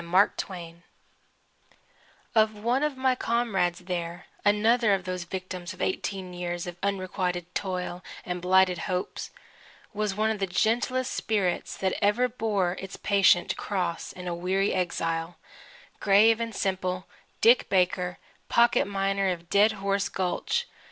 DICK 0.03 0.09
BAKER'S 0.09 0.81
CAT 2.33 2.49
One 2.53 2.81
of 2.81 2.97
my 2.97 3.13
comrades 3.13 3.81
there 3.81 4.25
another 4.43 4.95
of 4.95 5.03
those 5.03 5.25
victims 5.25 5.73
of 5.73 5.79
eighteen 5.83 6.33
years 6.33 6.65
of 6.65 6.75
unrequited 6.81 7.53
toil 7.53 8.03
and 8.25 8.41
blighted 8.41 8.79
hopes 8.89 9.29
was 9.93 10.15
one 10.15 10.31
of 10.31 10.39
the 10.39 10.47
gentlest 10.47 11.13
spirits 11.13 11.77
that 11.77 11.93
ever 12.03 12.27
bore 12.27 12.75
its 12.79 12.95
patient 12.97 13.55
cross 13.57 14.11
in 14.11 14.27
a 14.27 14.33
weary 14.33 14.73
exile: 14.73 15.37
grave 15.99 16.39
and 16.39 16.55
simple 16.55 17.05
Dick 17.39 17.69
Baker, 17.69 18.17
pocket 18.49 18.87
miner 18.87 19.27
of 19.29 19.51
Dead 19.51 19.73
Horse 19.73 20.09
Gulch. 20.09 20.65